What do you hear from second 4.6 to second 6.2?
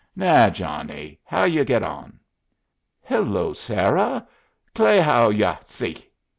Kla how ya, six?"